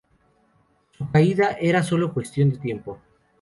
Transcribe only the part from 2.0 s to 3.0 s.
cuestión de tiempo.